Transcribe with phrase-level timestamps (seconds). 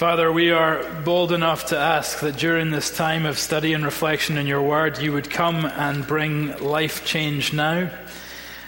[0.00, 4.38] Father, we are bold enough to ask that during this time of study and reflection
[4.38, 7.90] in your word, you would come and bring life change now,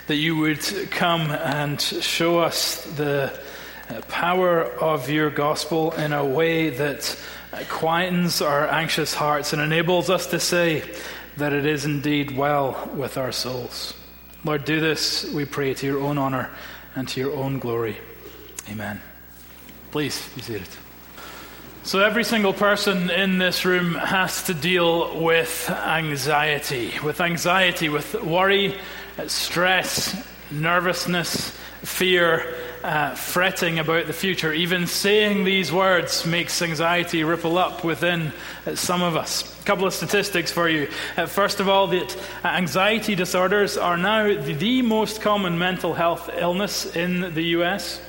[0.08, 0.60] that you would
[0.90, 3.32] come and show us the
[4.08, 7.18] power of your gospel in a way that
[7.51, 10.85] quietens our anxious hearts and enables us to say
[11.39, 13.95] that it is indeed well with our souls.
[14.45, 16.51] Lord, do this, we pray, to your own honor
[16.95, 17.96] and to your own glory.
[18.69, 19.01] Amen.
[19.93, 20.69] Please be seated.
[21.85, 28.14] So, every single person in this room has to deal with anxiety, with anxiety, with
[28.23, 28.77] worry,
[29.27, 30.14] stress,
[30.53, 31.50] nervousness,
[31.82, 34.53] fear, uh, fretting about the future.
[34.53, 38.33] Even saying these words makes anxiety ripple up within
[38.77, 39.61] some of us.
[39.61, 40.89] A couple of statistics for you.
[41.17, 46.95] Uh, first of all, that anxiety disorders are now the most common mental health illness
[46.95, 48.01] in the US.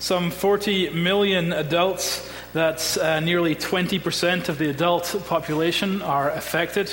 [0.00, 6.90] Some 40 million adults that's uh, nearly 20% of the adult population are affected.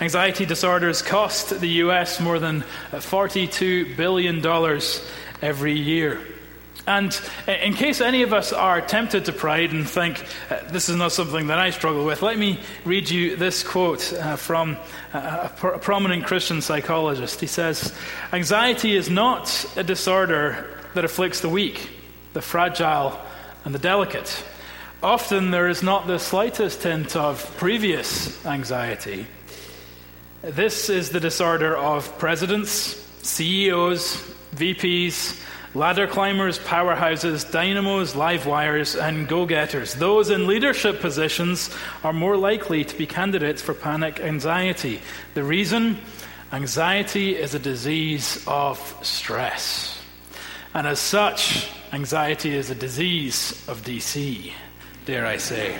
[0.00, 4.44] Anxiety disorders cost the US more than $42 billion
[5.42, 6.22] every year.
[6.86, 10.96] And in case any of us are tempted to pride and think, uh, this is
[10.96, 14.78] not something that I struggle with, let me read you this quote uh, from
[15.12, 17.42] a, a prominent Christian psychologist.
[17.42, 17.94] He says,
[18.32, 21.90] Anxiety is not a disorder that afflicts the weak,
[22.32, 23.18] the fragile,
[23.64, 24.44] and the delicate.
[25.02, 29.26] Often there is not the slightest hint of previous anxiety.
[30.42, 32.70] This is the disorder of presidents,
[33.22, 34.16] CEOs,
[34.54, 35.40] VPs,
[35.74, 39.94] ladder climbers, powerhouses, dynamos, live wires, and go getters.
[39.94, 41.70] Those in leadership positions
[42.02, 45.00] are more likely to be candidates for panic anxiety.
[45.34, 45.98] The reason?
[46.52, 49.97] Anxiety is a disease of stress.
[50.78, 54.52] And as such, anxiety is a disease of DC
[55.06, 55.76] dare I say.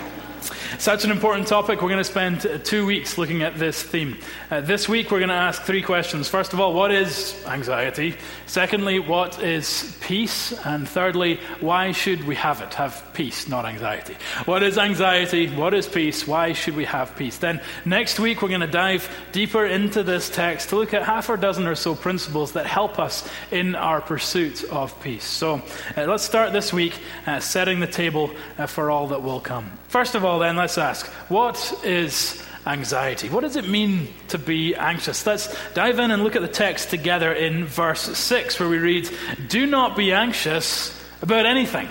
[0.77, 1.81] Such an important topic.
[1.81, 4.17] We're going to spend two weeks looking at this theme.
[4.51, 6.29] Uh, this week, we're going to ask three questions.
[6.29, 8.15] First of all, what is anxiety?
[8.45, 10.53] Secondly, what is peace?
[10.65, 12.73] And thirdly, why should we have it?
[12.75, 14.15] Have peace, not anxiety.
[14.45, 15.47] What is anxiety?
[15.47, 16.27] What is peace?
[16.27, 17.37] Why should we have peace?
[17.39, 21.29] Then, next week, we're going to dive deeper into this text to look at half
[21.29, 25.25] a dozen or so principles that help us in our pursuit of peace.
[25.25, 25.61] So,
[25.97, 26.93] uh, let's start this week
[27.25, 29.71] uh, setting the table uh, for all that will come.
[29.87, 33.29] First of all, then, let's ask what is anxiety?
[33.29, 35.25] What does it mean to be anxious?
[35.25, 39.09] Let's dive in and look at the text together in verse 6, where we read,
[39.47, 41.87] Do not be anxious about anything.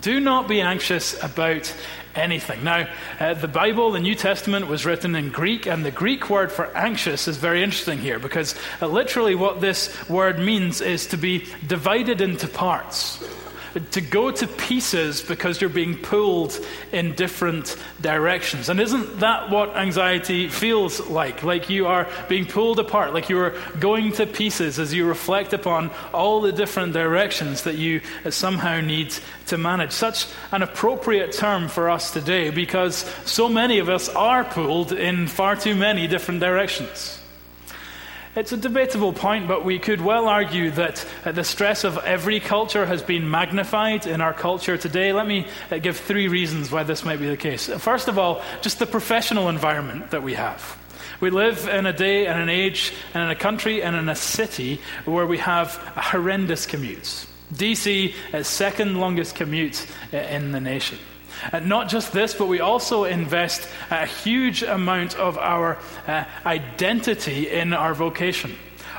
[0.00, 1.72] Do not be anxious about
[2.14, 2.64] anything.
[2.64, 2.88] Now,
[3.20, 6.74] uh, the Bible, the New Testament, was written in Greek, and the Greek word for
[6.76, 11.46] anxious is very interesting here because uh, literally what this word means is to be
[11.66, 13.22] divided into parts
[13.80, 16.58] to go to pieces because you're being pulled
[16.92, 18.68] in different directions.
[18.68, 21.42] And isn't that what anxiety feels like?
[21.42, 25.52] Like you are being pulled apart, like you are going to pieces as you reflect
[25.52, 28.00] upon all the different directions that you
[28.30, 29.14] somehow need
[29.46, 29.92] to manage.
[29.92, 35.26] Such an appropriate term for us today because so many of us are pulled in
[35.26, 37.20] far too many different directions.
[38.36, 42.38] It's a debatable point, but we could well argue that uh, the stress of every
[42.38, 45.14] culture has been magnified in our culture today.
[45.14, 47.68] Let me uh, give three reasons why this might be the case.
[47.78, 50.76] First of all, just the professional environment that we have.
[51.18, 54.14] We live in a day and an age and in a country and in a
[54.14, 57.26] city where we have horrendous commutes.
[57.54, 60.98] DC is second longest commute uh, in the nation.
[61.52, 67.50] Uh, not just this, but we also invest a huge amount of our uh, identity
[67.50, 68.54] in our vocation.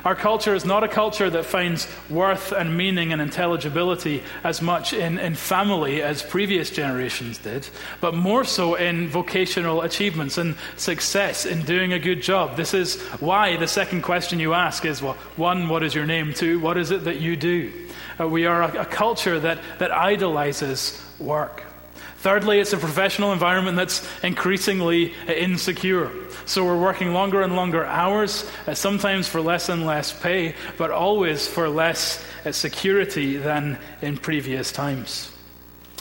[0.06, 4.94] Our culture is not a culture that finds worth and meaning and intelligibility as much
[4.94, 7.68] in, in family as previous generations did,
[8.00, 12.56] but more so in vocational achievements and success in doing a good job.
[12.56, 16.34] This is why the second question you ask is well, one, what is your name?
[16.34, 17.74] Two, what is it that you do?
[18.18, 21.67] Uh, we are a, a culture that, that idolizes work.
[22.18, 26.12] Thirdly, it's a professional environment that's increasingly insecure.
[26.46, 30.90] So we're working longer and longer hours, uh, sometimes for less and less pay, but
[30.90, 35.32] always for less uh, security than in previous times.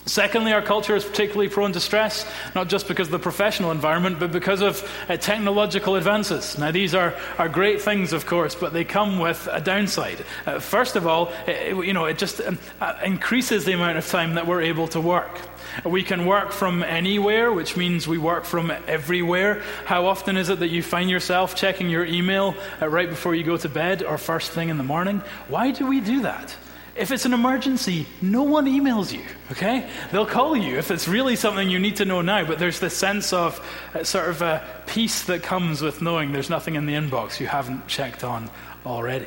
[0.08, 2.24] Secondly, our culture is particularly prone to stress,
[2.54, 6.56] not just because of the professional environment, but because of uh, technological advances.
[6.56, 10.24] Now, these are, are great things, of course, but they come with a downside.
[10.46, 14.06] Uh, first of all, it, you know, it just um, uh, increases the amount of
[14.06, 15.40] time that we're able to work.
[15.84, 19.60] We can work from anywhere, which means we work from everywhere.
[19.86, 23.42] How often is it that you find yourself checking your email uh, right before you
[23.42, 25.20] go to bed or first thing in the morning?
[25.48, 26.54] Why do we do that?
[26.98, 29.22] If it's an emergency, no one emails you,
[29.52, 29.88] okay?
[30.12, 32.96] They'll call you if it's really something you need to know now, but there's this
[32.96, 33.60] sense of
[33.94, 37.46] uh, sort of a peace that comes with knowing there's nothing in the inbox you
[37.46, 38.50] haven't checked on
[38.86, 39.26] already.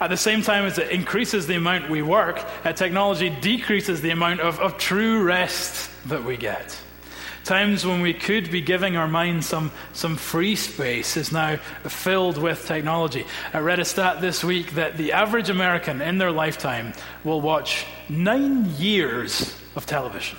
[0.00, 4.10] At the same time as it increases the amount we work, uh, technology decreases the
[4.10, 6.76] amount of, of true rest that we get.
[7.44, 12.38] Times when we could be giving our minds some, some free space is now filled
[12.38, 13.26] with technology.
[13.52, 17.84] I read a stat this week that the average American in their lifetime will watch
[18.08, 20.38] nine years of television.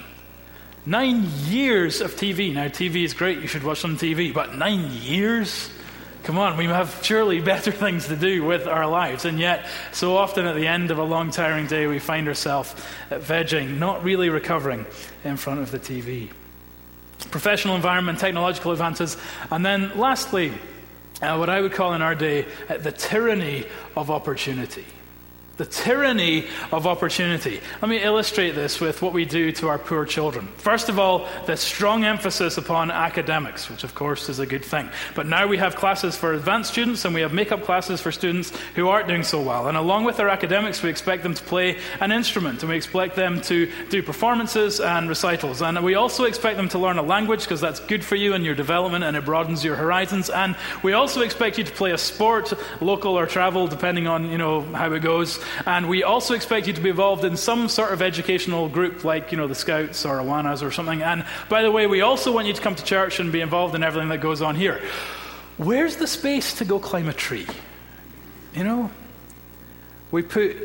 [0.88, 2.52] Nine years of TV.
[2.52, 5.70] Now, TV is great, you should watch some TV, but nine years?
[6.24, 9.26] Come on, we have surely better things to do with our lives.
[9.26, 12.74] And yet, so often at the end of a long, tiring day, we find ourselves
[13.12, 14.88] vegging, not really recovering
[15.24, 16.32] in front of the TV
[17.36, 19.18] professional environment, technological advances,
[19.52, 20.54] and then lastly,
[21.22, 23.66] uh, what I would call in our day uh, the tyranny
[23.98, 24.86] of opportunity.
[25.58, 27.62] The tyranny of opportunity.
[27.82, 30.48] Let me illustrate this with what we do to our poor children.
[30.58, 34.90] First of all, the strong emphasis upon academics, which of course is a good thing.
[35.16, 38.52] But now we have classes for advanced students and we have makeup classes for students
[38.76, 39.70] who aren't doing so well.
[39.70, 43.16] And along with their academics, we expect them to play an instrument and we expect
[43.16, 45.62] them to do performances and recitals.
[45.62, 48.44] And we also expect them to learn a language because that's good for you and
[48.44, 50.30] your development and it broadens your horizons.
[50.30, 52.52] And we also expect you to play a sport,
[52.82, 55.40] local or travel, depending on you know how it goes.
[55.66, 59.32] And we also expect you to be involved in some sort of educational group like,
[59.32, 61.02] you know, the Scouts or Awanas or something.
[61.02, 63.76] And by the way, we also want you to come to church and be involved
[63.76, 64.82] in everything that goes on here.
[65.58, 67.48] Where's the space to go climb a tree?
[68.54, 68.92] You know?
[70.12, 70.58] We put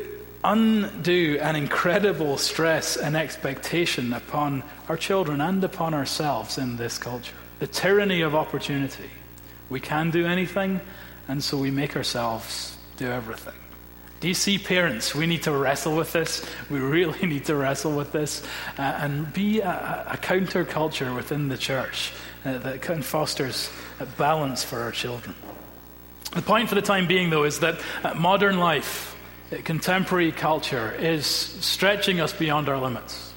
[0.43, 7.35] undue and incredible stress and expectation upon our children and upon ourselves in this culture.
[7.59, 9.09] The tyranny of opportunity.
[9.69, 10.81] We can do anything,
[11.27, 13.53] and so we make ourselves do everything.
[14.21, 15.15] Do you see, parents?
[15.15, 16.45] We need to wrestle with this.
[16.69, 18.43] We really need to wrestle with this
[18.77, 22.13] uh, and be a, a counterculture within the church
[22.45, 25.35] uh, that of fosters a balance for our children.
[26.35, 29.15] The point for the time being, though, is that uh, modern life,
[29.51, 33.33] uh, contemporary culture, is stretching us beyond our limits.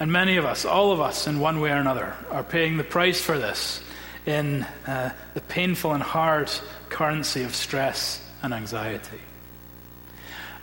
[0.00, 2.84] And many of us, all of us, in one way or another, are paying the
[2.84, 3.80] price for this
[4.26, 6.50] in uh, the painful and hard
[6.88, 9.20] currency of stress and anxiety.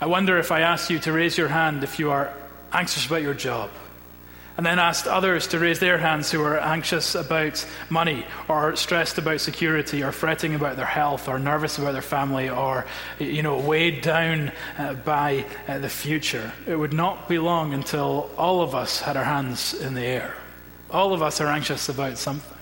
[0.04, 2.30] I wonder if I asked you to raise your hand if you are
[2.70, 3.70] anxious about your job,
[4.54, 9.16] and then asked others to raise their hands who are anxious about money, or stressed
[9.16, 12.84] about security, or fretting about their health, or nervous about their family, or
[13.18, 16.52] you know weighed down uh, by uh, the future.
[16.66, 20.34] It would not be long until all of us had our hands in the air.
[20.90, 22.53] All of us are anxious about something.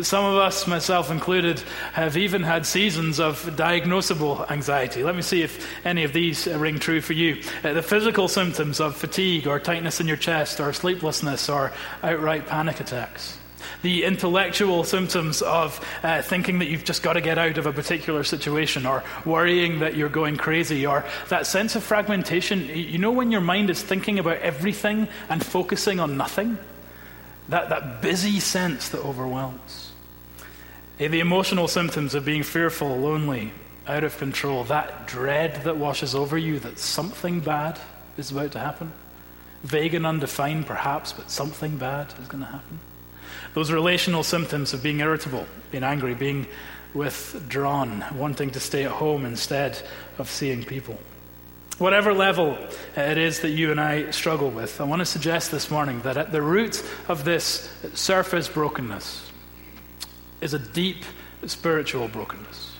[0.00, 1.60] Some of us, myself included,
[1.92, 5.02] have even had seasons of diagnosable anxiety.
[5.02, 7.42] Let me see if any of these ring true for you.
[7.64, 11.72] Uh, the physical symptoms of fatigue or tightness in your chest or sleeplessness or
[12.02, 13.38] outright panic attacks.
[13.82, 17.72] The intellectual symptoms of uh, thinking that you've just got to get out of a
[17.72, 22.66] particular situation or worrying that you're going crazy or that sense of fragmentation.
[22.68, 26.58] You know, when your mind is thinking about everything and focusing on nothing?
[27.50, 29.92] That, that busy sense that overwhelms.
[30.98, 33.52] Eh, the emotional symptoms of being fearful, lonely,
[33.86, 37.80] out of control, that dread that washes over you that something bad
[38.16, 38.92] is about to happen.
[39.64, 42.78] Vague and undefined, perhaps, but something bad is going to happen.
[43.54, 46.46] Those relational symptoms of being irritable, being angry, being
[46.94, 49.80] withdrawn, wanting to stay at home instead
[50.18, 50.98] of seeing people.
[51.80, 52.58] Whatever level
[52.94, 56.18] it is that you and I struggle with, I want to suggest this morning that
[56.18, 59.30] at the root of this surface brokenness
[60.42, 61.04] is a deep
[61.46, 62.76] spiritual brokenness.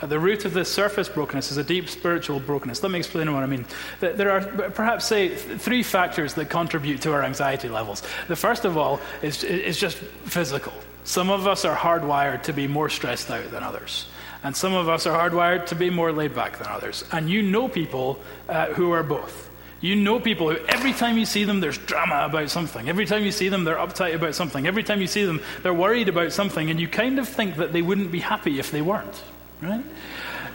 [0.00, 2.82] At the root of this surface brokenness is a deep spiritual brokenness.
[2.82, 3.66] Let me explain what I mean.
[4.00, 8.02] There are perhaps, say, three factors that contribute to our anxiety levels.
[8.28, 10.72] The first of all is, is just physical.
[11.04, 14.06] Some of us are hardwired to be more stressed out than others.
[14.44, 17.04] And some of us are hardwired to be more laid back than others.
[17.12, 18.18] And you know people
[18.48, 19.50] uh, who are both.
[19.80, 22.88] You know people who, every time you see them, there's drama about something.
[22.88, 24.66] Every time you see them, they're uptight about something.
[24.66, 26.70] Every time you see them, they're worried about something.
[26.70, 29.22] And you kind of think that they wouldn't be happy if they weren't,
[29.60, 29.84] right?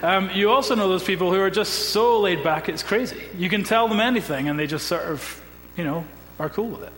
[0.01, 3.21] Um, you also know those people who are just so laid back, it's crazy.
[3.37, 5.41] You can tell them anything, and they just sort of,
[5.75, 6.05] you know,
[6.39, 6.93] are cool with it.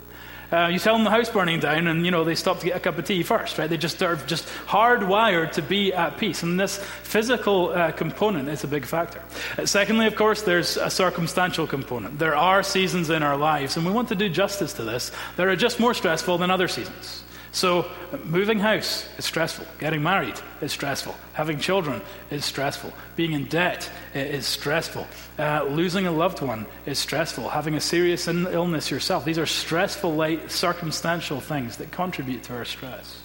[0.52, 2.76] Uh, you tell them the house burning down, and you know they stop to get
[2.76, 3.70] a cup of tea first, right?
[3.70, 8.64] They just are just hardwired to be at peace, and this physical uh, component is
[8.64, 9.22] a big factor.
[9.56, 12.18] Uh, secondly, of course, there's a circumstantial component.
[12.18, 15.12] There are seasons in our lives, and we want to do justice to this.
[15.36, 17.22] That are just more stressful than other seasons.
[17.52, 17.90] So,
[18.24, 19.66] moving house is stressful.
[19.80, 21.16] Getting married is stressful.
[21.32, 22.92] Having children is stressful.
[23.16, 25.08] Being in debt is stressful.
[25.36, 27.48] Uh, losing a loved one is stressful.
[27.48, 29.24] Having a serious illness yourself.
[29.24, 33.20] These are stressful, light, circumstantial things that contribute to our stress.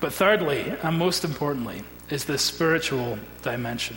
[0.00, 3.96] But thirdly, and most importantly, is the spiritual dimension.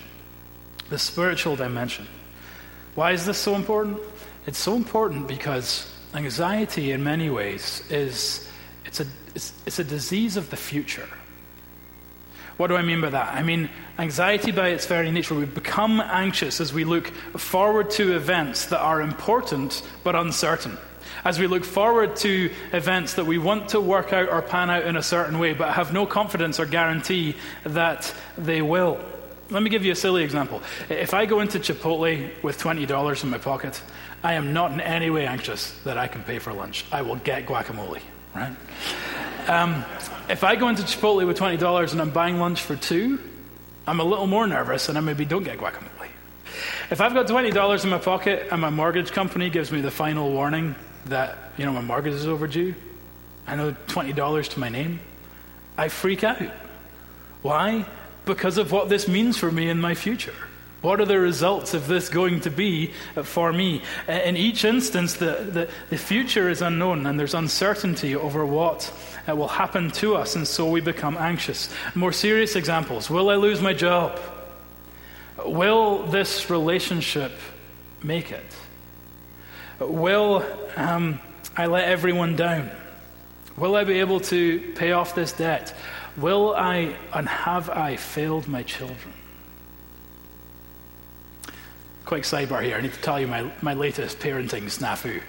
[0.89, 2.07] The spiritual dimension.
[2.95, 3.99] Why is this so important?
[4.45, 8.44] It's so important because anxiety, in many ways, is
[8.85, 11.09] it's a, it's, it's a disease of the future.
[12.57, 13.33] What do I mean by that?
[13.33, 18.15] I mean, anxiety by its very nature, we become anxious as we look forward to
[18.15, 20.77] events that are important but uncertain.
[21.25, 24.85] As we look forward to events that we want to work out or pan out
[24.85, 29.03] in a certain way but have no confidence or guarantee that they will.
[29.49, 30.61] Let me give you a silly example.
[30.89, 33.81] If I go into Chipotle with $20 in my pocket,
[34.23, 36.85] I am not in any way anxious that I can pay for lunch.
[36.91, 38.01] I will get guacamole
[38.35, 38.55] right?
[39.47, 39.85] Um,
[40.29, 43.19] if I go into Chipotle with $20 and I'm buying lunch for two,
[43.87, 46.09] I'm a little more nervous and I maybe don't get guacamole.
[46.89, 50.31] If I've got $20 in my pocket and my mortgage company gives me the final
[50.31, 50.75] warning
[51.05, 52.73] that, you know, my mortgage is overdue,
[53.47, 54.99] I know $20 to my name,
[55.77, 56.41] I freak out.
[57.41, 57.85] Why?
[58.25, 60.33] Because of what this means for me in my future.
[60.85, 63.81] What are the results of this going to be for me?
[64.07, 68.93] In each instance, the, the, the future is unknown and there's uncertainty over what
[69.27, 71.73] uh, will happen to us, and so we become anxious.
[71.95, 74.19] More serious examples Will I lose my job?
[75.43, 77.31] Will this relationship
[78.03, 78.45] make it?
[79.79, 81.19] Will um,
[81.57, 82.69] I let everyone down?
[83.57, 85.75] Will I be able to pay off this debt?
[86.15, 89.24] Will I and have I failed my children?
[92.05, 92.77] Quick sidebar here.
[92.77, 95.21] I need to tell you my, my latest parenting snafu.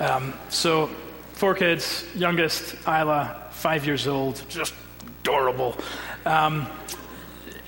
[0.00, 0.86] Um, so,
[1.32, 4.74] four kids, youngest, Isla, five years old, just
[5.20, 5.76] adorable.
[6.24, 6.66] Um,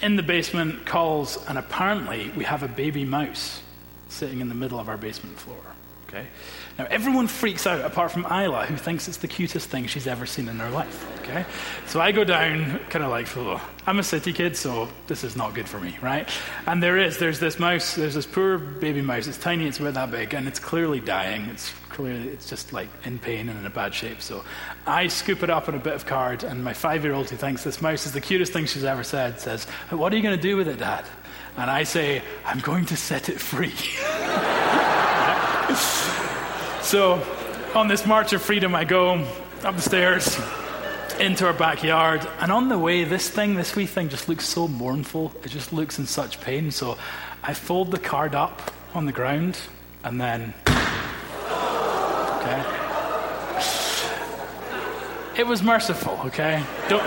[0.01, 3.61] in the basement, calls, and apparently we have a baby mouse
[4.09, 5.61] sitting in the middle of our basement floor.
[6.13, 6.27] Okay?
[6.79, 10.27] Now, everyone freaks out apart from Isla, who thinks it's the cutest thing she's ever
[10.27, 11.21] seen in her life.
[11.23, 11.47] Okay?
[11.87, 15.37] So I go down, kind of like, oh, I'm a city kid, so this is
[15.37, 16.29] not good for me, right?
[16.67, 19.27] And there is, there's this mouse, there's this poor baby mouse.
[19.27, 21.43] It's tiny, it's about that big, and it's clearly dying.
[21.47, 24.21] It's clearly, it's just like in pain and in a bad shape.
[24.21, 24.45] So
[24.87, 27.37] I scoop it up in a bit of card, and my five year old, who
[27.37, 30.37] thinks this mouse is the cutest thing she's ever said, says, What are you going
[30.37, 31.07] to do with it, Dad?
[31.57, 33.73] And I say, I'm going to set it free.
[36.83, 37.25] So,
[37.77, 39.15] on this march of freedom, I go
[39.63, 40.37] up the stairs
[41.21, 42.27] into our backyard.
[42.41, 45.33] And on the way, this thing, this wee thing, just looks so mournful.
[45.45, 46.73] It just looks in such pain.
[46.73, 46.99] So,
[47.43, 49.59] I fold the card up on the ground
[50.05, 50.55] and then.
[52.37, 52.63] Okay.
[55.39, 56.63] It was merciful, okay?
[56.89, 57.07] Don't,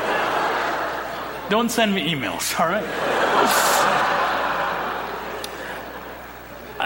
[1.49, 4.24] don't send me emails, all right?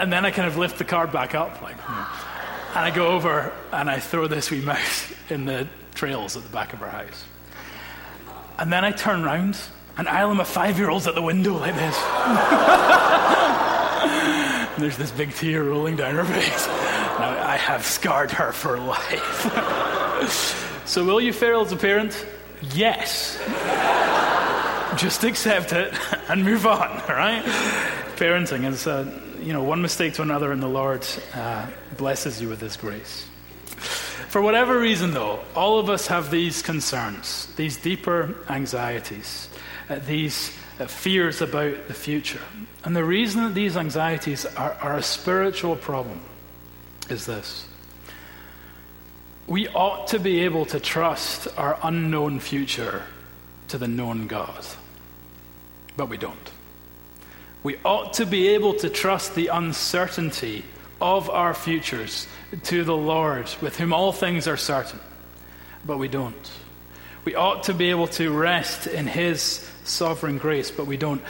[0.00, 1.76] And then I kind of lift the card back up, like.
[1.76, 6.48] And I go over and I throw this wee mouse in the trails at the
[6.48, 7.24] back of our house.
[8.58, 9.58] And then I turn round
[9.98, 11.96] and Isla, my five year old's at the window like this.
[14.72, 16.66] and there's this big tear rolling down her face.
[16.66, 20.82] Now, I have scarred her for life.
[20.86, 22.26] so, will you fail as a parent?
[22.74, 23.38] Yes.
[24.96, 25.92] Just accept it
[26.30, 27.42] and move on, all right?
[28.16, 28.86] Parenting is.
[28.86, 31.66] Uh, you know, one mistake to another, and the Lord uh,
[31.96, 33.26] blesses you with His grace.
[34.28, 39.48] For whatever reason, though, all of us have these concerns, these deeper anxieties,
[39.88, 42.40] uh, these uh, fears about the future.
[42.84, 46.20] And the reason that these anxieties are, are a spiritual problem
[47.08, 47.66] is this
[49.46, 53.02] we ought to be able to trust our unknown future
[53.66, 54.64] to the known God,
[55.96, 56.50] but we don't.
[57.62, 60.64] We ought to be able to trust the uncertainty
[61.00, 62.26] of our futures
[62.64, 65.00] to the Lord, with whom all things are certain.
[65.84, 66.50] But we don't.
[67.24, 71.22] We ought to be able to rest in His sovereign grace, but we don't.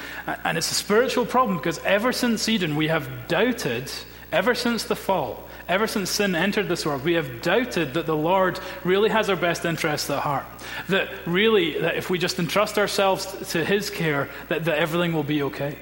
[0.45, 3.91] And it's a spiritual problem because ever since Eden, we have doubted,
[4.31, 8.17] ever since the fall, ever since sin entered this world, we have doubted that the
[8.17, 10.47] Lord really has our best interests at heart.
[10.89, 15.25] That really, that if we just entrust ourselves to His care, that, that everything will
[15.25, 15.77] be okay.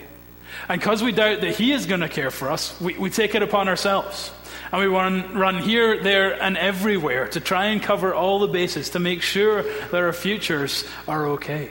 [0.68, 3.34] And because we doubt that He is going to care for us, we, we take
[3.34, 4.32] it upon ourselves.
[4.72, 8.90] And we run, run here, there, and everywhere to try and cover all the bases
[8.90, 11.70] to make sure that our futures are okay.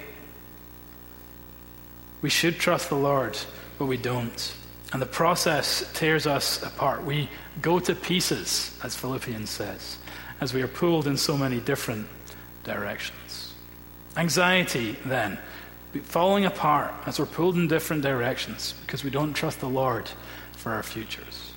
[2.21, 3.37] We should trust the Lord,
[3.77, 4.55] but we don't.
[4.93, 7.03] And the process tears us apart.
[7.03, 7.29] We
[7.61, 9.97] go to pieces, as Philippians says,
[10.41, 12.07] as we are pulled in so many different
[12.63, 13.53] directions.
[14.15, 15.37] Anxiety, then,
[16.03, 20.09] falling apart as we're pulled in different directions because we don't trust the Lord
[20.53, 21.53] for our futures.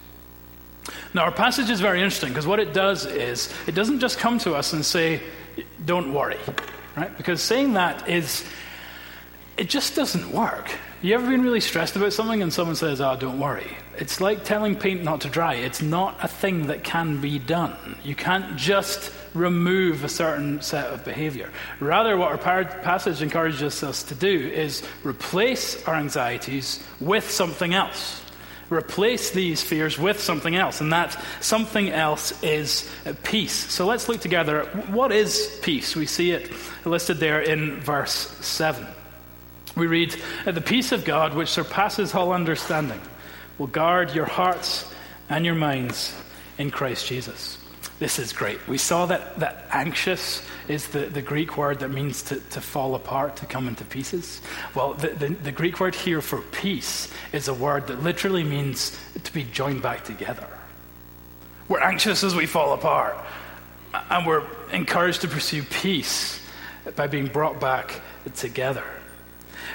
[1.14, 4.38] Now, our passage is very interesting because what it does is it doesn't just come
[4.40, 5.20] to us and say,
[5.84, 6.38] don't worry,
[6.96, 7.14] right?
[7.16, 8.44] Because saying that is,
[9.56, 10.70] it just doesn't work.
[11.02, 13.76] You ever been really stressed about something and someone says, oh, don't worry?
[13.99, 15.54] It's like telling paint not to dry.
[15.54, 17.96] It's not a thing that can be done.
[18.04, 21.50] You can't just remove a certain set of behavior.
[21.78, 28.22] Rather, what our passage encourages us to do is replace our anxieties with something else.
[28.70, 33.52] Replace these fears with something else, and that something else is uh, peace.
[33.52, 35.96] So let's look together what is peace.
[35.96, 36.52] We see it
[36.84, 38.87] listed there in verse 7.
[39.76, 43.00] We read, The peace of God, which surpasses all understanding,
[43.58, 44.88] will guard your hearts
[45.28, 46.14] and your minds
[46.56, 47.58] in Christ Jesus.
[48.00, 48.66] This is great.
[48.66, 52.95] We saw that, that anxious is the, the Greek word that means to, to fall
[52.95, 54.40] apart, to come into pieces.
[54.75, 58.99] Well, the, the, the Greek word here for peace is a word that literally means
[59.23, 60.49] to be joined back together.
[61.69, 63.19] We're anxious as we fall apart,
[63.92, 66.40] and we're encouraged to pursue peace
[66.97, 68.00] by being brought back
[68.35, 68.85] together.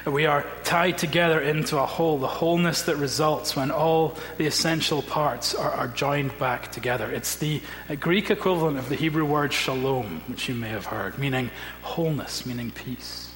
[0.05, 5.01] We are tied together into a whole, the wholeness that results when all the essential
[5.01, 7.11] parts are, are joined back together.
[7.11, 7.59] It's the
[7.99, 11.49] Greek equivalent of the Hebrew word shalom, which you may have heard, meaning
[11.81, 13.31] wholeness, meaning peace.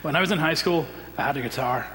[0.00, 0.86] When I was in high school,
[1.18, 1.86] I had a guitar.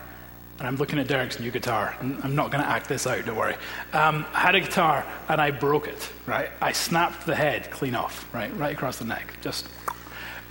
[0.59, 1.95] And I'm looking at Derek's new guitar.
[2.01, 3.55] I'm not going to act this out, don't worry.
[3.91, 6.51] Um, I had a guitar and I broke it, right?
[6.61, 8.55] I snapped the head clean off, right?
[8.55, 9.33] Right across the neck.
[9.41, 9.67] Just.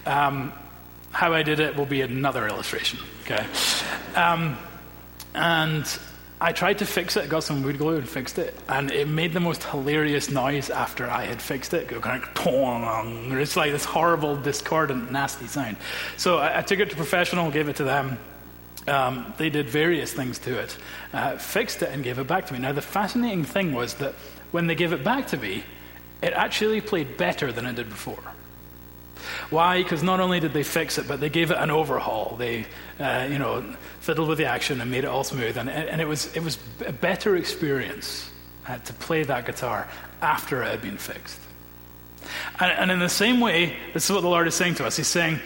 [0.06, 0.52] Um,
[1.12, 3.46] how I did it will be another illustration, okay?
[4.14, 4.56] Um,
[5.34, 5.98] and
[6.40, 9.32] I tried to fix it, got some wood glue and fixed it, and it made
[9.32, 11.90] the most hilarious noise after I had fixed it.
[11.90, 15.78] It's like this horrible, discordant, nasty sound.
[16.16, 18.18] So I, I took it to professional, gave it to them.
[18.86, 20.78] Um, they did various things to it,
[21.12, 22.60] uh, fixed it, and gave it back to me.
[22.60, 24.14] Now, the fascinating thing was that
[24.52, 25.64] when they gave it back to me,
[26.22, 28.22] it actually played better than it did before.
[29.50, 29.82] Why?
[29.82, 32.36] Because not only did they fix it, but they gave it an overhaul.
[32.36, 32.66] They,
[32.98, 33.64] uh, you know,
[34.00, 35.56] fiddled with the action and made it all smooth.
[35.56, 38.30] And, and it, was, it was a better experience
[38.66, 39.88] uh, to play that guitar
[40.20, 41.40] after it had been fixed.
[42.60, 44.96] And, and in the same way, this is what the Lord is saying to us.
[44.96, 45.40] He's saying,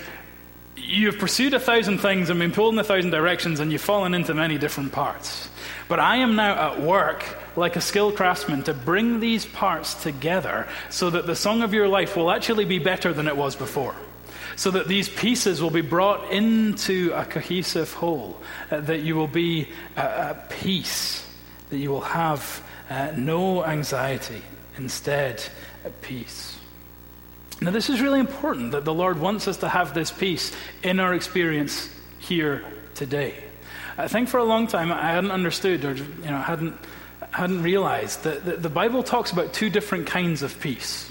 [0.76, 4.14] You've pursued a thousand things and been pulled in a thousand directions, and you've fallen
[4.14, 5.48] into many different parts.
[5.88, 7.24] But I am now at work
[7.56, 11.88] like a skilled craftsman to bring these parts together so that the song of your
[11.88, 13.94] life will actually be better than it was before.
[14.56, 19.26] So that these pieces will be brought into a cohesive whole, uh, that you will
[19.26, 21.26] be uh, at peace,
[21.70, 24.42] that you will have uh, no anxiety,
[24.76, 25.42] instead,
[25.84, 26.51] at peace.
[27.62, 30.98] Now, this is really important that the Lord wants us to have this peace in
[30.98, 32.64] our experience here
[32.96, 33.34] today.
[33.96, 36.74] I think for a long time I hadn't understood or you know, hadn't,
[37.30, 41.08] hadn't realized that the, the Bible talks about two different kinds of peace.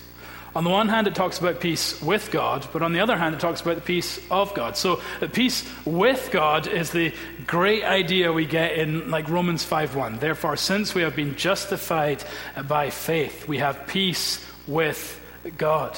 [0.54, 3.34] On the one hand, it talks about peace with God, but on the other hand,
[3.34, 4.76] it talks about the peace of God.
[4.76, 7.14] So, the peace with God is the
[7.48, 10.20] great idea we get in like Romans 5:1.
[10.20, 12.22] Therefore, since we have been justified
[12.68, 15.18] by faith, we have peace with
[15.58, 15.98] God.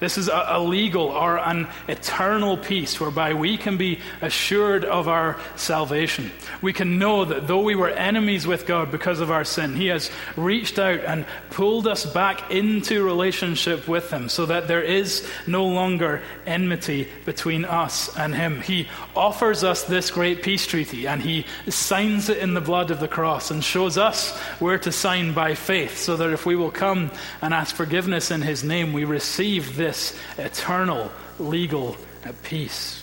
[0.00, 5.08] This is a, a, legal or an eternal peace whereby we can be assured of
[5.08, 6.30] our salvation.
[6.62, 9.88] We can know that though we were enemies with God because of our sin, He
[9.88, 15.28] has reached out and pulled us back into relationship with Him so that there is
[15.48, 18.60] no longer enmity between us and Him.
[18.60, 23.00] He offers us this great peace treaty and He signs it in the blood of
[23.00, 26.70] the cross and shows us where to sign by faith so that if we will
[26.70, 27.10] come
[27.42, 31.96] and ask forgiveness in His name, we receive this this eternal legal
[32.42, 33.02] peace.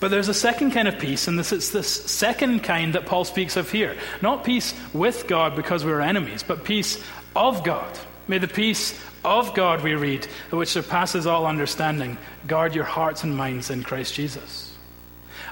[0.00, 3.24] But there's a second kind of peace, and this is this second kind that Paul
[3.24, 3.96] speaks of here.
[4.20, 7.02] Not peace with God because we're enemies, but peace
[7.34, 7.98] of God.
[8.28, 13.34] May the peace of God, we read, which surpasses all understanding, guard your hearts and
[13.34, 14.70] minds in Christ Jesus.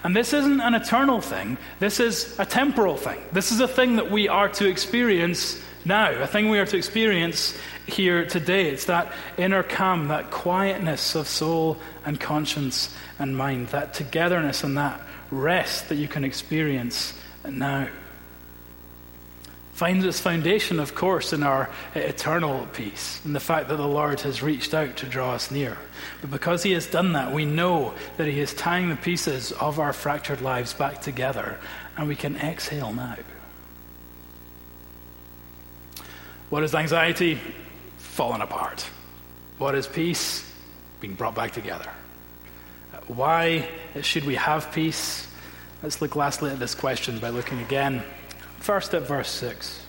[0.04, 3.20] And this isn't an eternal thing, this is a temporal thing.
[3.32, 6.76] This is a thing that we are to experience now, a thing we are to
[6.76, 8.68] experience here today.
[8.68, 14.76] It's that inner calm, that quietness of soul and conscience and mind, that togetherness and
[14.76, 17.14] that rest that you can experience
[17.48, 17.88] now.
[19.74, 24.20] Finds its foundation, of course, in our eternal peace, in the fact that the Lord
[24.22, 25.76] has reached out to draw us near.
[26.22, 29.78] But because He has done that, we know that He is tying the pieces of
[29.78, 31.58] our fractured lives back together,
[31.96, 33.16] and we can exhale now.
[36.48, 37.38] What is anxiety?
[38.16, 38.86] Fallen apart.
[39.58, 40.42] What is peace?
[41.00, 41.90] being brought back together.
[42.94, 43.68] Uh, why
[44.00, 45.28] should we have peace?
[45.82, 48.02] Let's look lastly at this question by looking again
[48.60, 49.82] first at verse 6.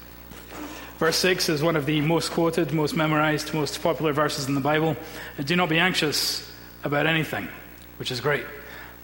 [0.97, 4.59] Verse 6 is one of the most quoted, most memorized, most popular verses in the
[4.59, 4.97] Bible.
[5.39, 6.45] Uh, do not be anxious
[6.83, 7.47] about anything,
[7.95, 8.43] which is great.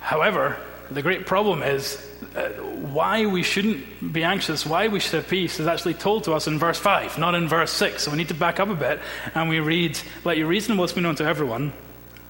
[0.01, 0.57] However,
[0.91, 1.96] the great problem is
[2.36, 2.50] uh,
[2.93, 6.48] why we shouldn't be anxious, why we should have peace, is actually told to us
[6.48, 8.04] in verse 5, not in verse 6.
[8.04, 9.00] So we need to back up a bit
[9.36, 11.74] and we read, Let your reasonableness be known to everyone,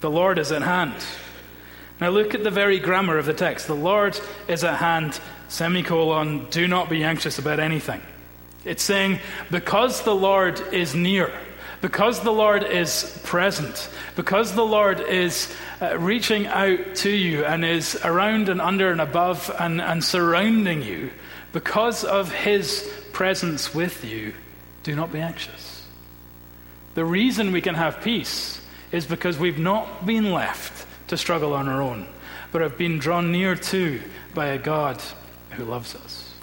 [0.02, 0.94] the Lord is at hand.
[2.02, 3.68] Now look at the very grammar of the text.
[3.68, 8.02] The Lord is at hand, semicolon, do not be anxious about anything.
[8.66, 9.20] It's saying,
[9.52, 11.32] because the Lord is near,
[11.84, 17.66] because the Lord is present, because the Lord is uh, reaching out to you and
[17.66, 21.12] is around and under and above and, and surrounding you,
[21.52, 24.34] because of his presence with you,
[24.84, 25.86] do not be anxious.
[26.94, 31.68] The reason we can have peace is because we've not been left to struggle on
[31.68, 32.08] our own,
[32.54, 34.02] but have been drawn near to
[34.34, 35.02] by a God
[35.50, 36.34] who loves us.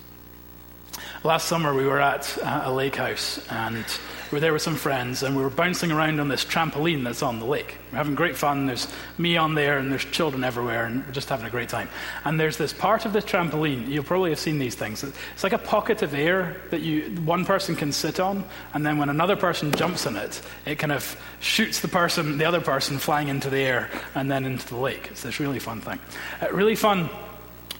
[1.24, 3.86] Last summer, we were at uh, a lake house and
[4.30, 7.38] were there with some friends and we were bouncing around on this trampoline that's on
[7.38, 7.76] the lake.
[7.90, 8.66] We're having great fun.
[8.66, 8.86] There's
[9.18, 11.88] me on there and there's children everywhere and we're just having a great time.
[12.24, 15.02] And there's this part of the trampoline, you'll probably have seen these things.
[15.02, 18.98] It's like a pocket of air that you, one person can sit on and then
[18.98, 22.98] when another person jumps in it, it kind of shoots the person, the other person
[22.98, 25.08] flying into the air and then into the lake.
[25.10, 25.98] It's this really fun thing.
[26.40, 27.08] Uh, really fun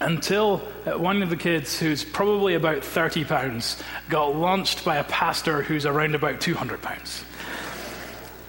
[0.01, 5.05] until uh, one of the kids, who's probably about 30 pounds, got launched by a
[5.05, 7.23] pastor who's around about 200 pounds.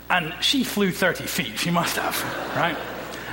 [0.09, 2.21] And she flew 30 feet, she must have,
[2.55, 2.77] right?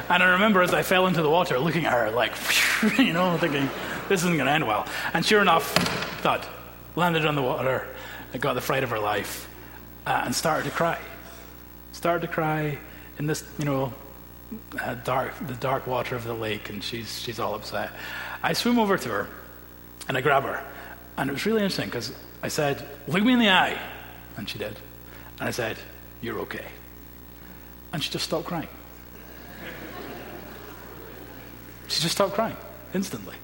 [0.08, 2.32] And I remember as I fell into the water, looking at her like,
[2.98, 3.68] you know, thinking,
[4.08, 4.86] this isn't going to end well.
[5.12, 5.74] And sure enough,
[6.22, 6.46] thud,
[6.96, 7.86] landed on the water,
[8.40, 9.48] got the fright of her life,
[10.06, 10.98] uh, and started to cry.
[11.92, 12.78] Started to cry
[13.18, 13.92] in this, you know,
[15.04, 17.90] dark, the dark water of the lake, and she's, she's all upset.
[18.42, 19.28] I swim over to her,
[20.08, 20.64] and I grab her.
[21.16, 23.78] And it was really interesting because I said, Look me in the eye.
[24.36, 24.76] And she did.
[25.40, 25.76] And I said,
[26.20, 26.64] You're okay.
[27.92, 28.68] And she just stopped crying.
[31.88, 32.56] she just stopped crying
[32.94, 33.34] instantly.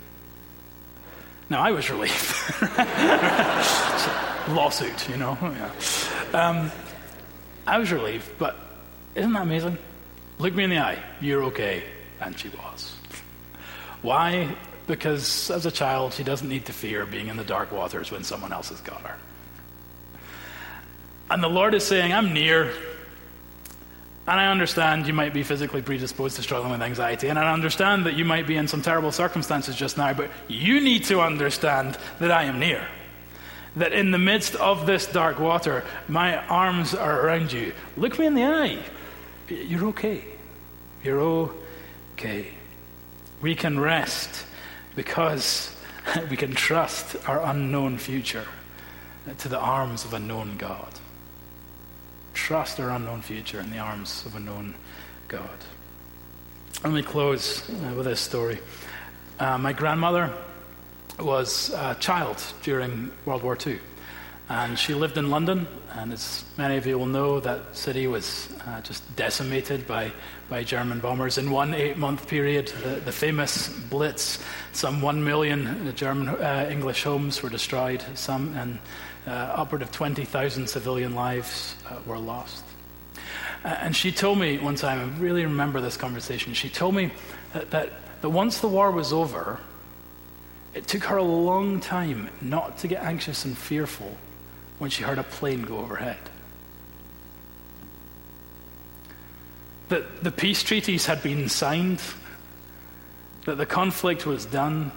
[1.50, 2.34] Now, I was relieved.
[4.48, 5.36] Lawsuit, you know.
[5.42, 5.70] Yeah.
[6.32, 6.70] Um,
[7.66, 8.56] I was relieved, but
[9.14, 9.78] isn't that amazing?
[10.38, 11.02] Look me in the eye.
[11.20, 11.84] You're okay.
[12.20, 12.94] And she was.
[14.02, 14.54] Why?
[14.86, 18.24] Because as a child, she doesn't need to fear being in the dark waters when
[18.24, 19.16] someone else has got her.
[21.30, 22.72] And the Lord is saying, I'm near.
[24.26, 27.28] And I understand you might be physically predisposed to struggling with anxiety.
[27.28, 30.12] And I understand that you might be in some terrible circumstances just now.
[30.14, 32.86] But you need to understand that I am near.
[33.76, 37.72] That in the midst of this dark water, my arms are around you.
[37.96, 38.78] Look me in the eye.
[39.48, 40.24] You're okay.
[41.02, 42.48] You're okay.
[43.42, 44.46] We can rest
[44.96, 45.74] because
[46.30, 48.46] we can trust our unknown future
[49.38, 50.92] to the arms of a known God.
[52.32, 54.74] Trust our unknown future in the arms of a known
[55.28, 55.58] God.
[56.82, 58.58] Let me close uh, with this story.
[59.38, 60.32] Uh, my grandmother
[61.18, 63.78] was a child during World War II.
[64.48, 68.48] And she lived in London, and as many of you will know, that city was
[68.66, 70.12] uh, just decimated by,
[70.48, 71.38] by German bombers.
[71.38, 77.04] In one eight month period, the, the famous Blitz, some one million German uh, English
[77.04, 78.78] homes were destroyed, some, and
[79.26, 82.64] uh, upward of 20,000 civilian lives uh, were lost.
[83.62, 87.12] and she told me one time, I really remember this conversation, she told me
[87.52, 89.60] that, that, that once the war was over,
[90.74, 94.16] it took her a long time not to get anxious and fearful
[94.84, 96.18] when she heard a plane go overhead.
[99.88, 102.02] That the peace treaties had been signed,
[103.46, 104.92] that the conflict was done,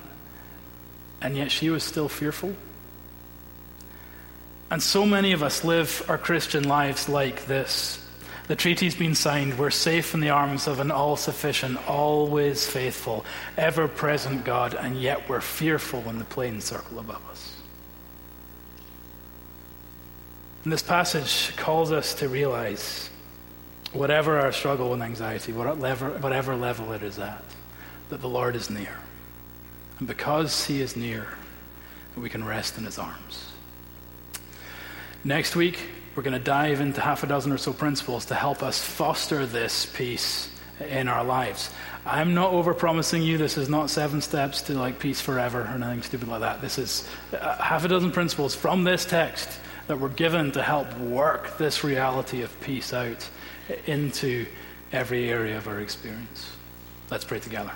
[1.21, 2.53] and yet she was still fearful.
[4.69, 8.05] And so many of us live our Christian lives like this.
[8.49, 9.57] The treaty's been signed.
[9.57, 13.23] We're safe in the arms of an all sufficient, always faithful,
[13.55, 17.56] ever present God, and yet we're fearful when the planes circle above us.
[20.67, 23.09] And this passage calls us to realize
[23.93, 27.41] whatever our struggle and anxiety, whatever, whatever level it is at,
[28.09, 28.99] that the Lord is near.
[29.99, 31.25] And because He is near,
[32.17, 33.49] we can rest in His arms.
[35.23, 35.79] Next week,
[36.17, 39.45] we're going to dive into half a dozen or so principles to help us foster
[39.45, 40.51] this peace
[40.81, 41.73] in our lives.
[42.05, 45.81] I'm not over promising you this is not seven steps to like peace forever or
[45.81, 46.59] anything stupid like that.
[46.59, 50.93] This is uh, half a dozen principles from this text that we're given to help
[50.99, 53.27] work this reality of peace out
[53.85, 54.45] into
[54.91, 56.51] every area of our experience.
[57.09, 57.71] Let's pray together.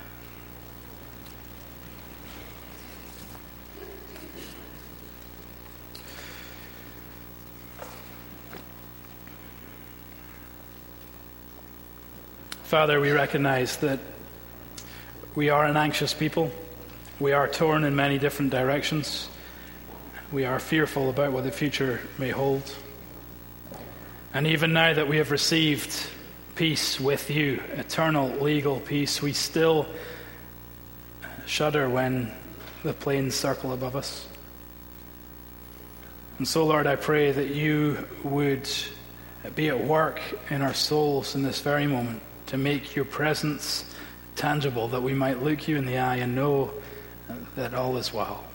[12.63, 13.99] Father, we recognize that
[15.35, 16.51] we are an anxious people.
[17.19, 19.27] We are torn in many different directions.
[20.31, 22.73] We are fearful about what the future may hold.
[24.33, 25.93] And even now that we have received
[26.55, 29.87] peace with you, eternal legal peace, we still
[31.45, 32.31] shudder when
[32.83, 34.25] the planes circle above us.
[36.37, 38.69] And so, Lord, I pray that you would
[39.53, 43.83] be at work in our souls in this very moment to make your presence
[44.37, 46.71] tangible, that we might look you in the eye and know
[47.57, 48.45] that all is well.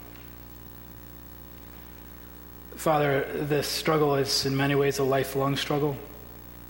[2.77, 5.97] Father, this struggle is in many ways a lifelong struggle.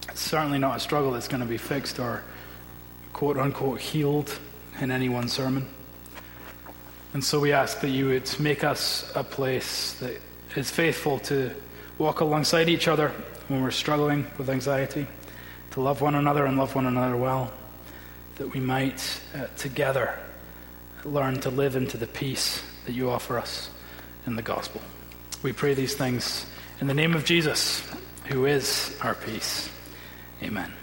[0.09, 2.23] It's certainly not a struggle that's going to be fixed or
[3.13, 4.39] quote unquote healed
[4.81, 5.69] in any one sermon.
[7.13, 10.21] And so we ask that you would make us a place that
[10.55, 11.51] is faithful to
[11.99, 13.09] walk alongside each other
[13.49, 15.07] when we're struggling with anxiety
[15.73, 17.53] to love one another and love one another well,
[18.37, 20.19] that we might uh, together
[21.05, 23.71] learn to live into the peace that you offer us
[24.27, 24.81] in the gospel.
[25.47, 26.45] We pray these things
[26.81, 27.89] in the name of Jesus,
[28.25, 29.71] who is our peace.
[30.43, 30.77] Amen.